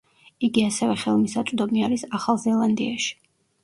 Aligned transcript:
იგი 0.47 0.63
ასევე 0.69 0.95
ხელმისაწვდომი 1.03 1.87
არის 1.91 2.09
ახალ 2.21 2.45
ზელანდიაში. 2.49 3.19